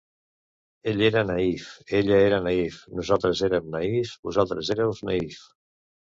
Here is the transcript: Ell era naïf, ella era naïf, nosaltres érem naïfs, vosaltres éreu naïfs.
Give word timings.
Ell 0.91 1.03
era 1.07 1.21
naïf, 1.29 1.67
ella 1.99 2.17
era 2.29 2.39
naïf, 2.47 2.79
nosaltres 3.01 3.45
érem 3.49 3.69
naïfs, 3.77 4.17
vosaltres 4.31 4.75
éreu 4.79 4.97
naïfs. 5.13 5.47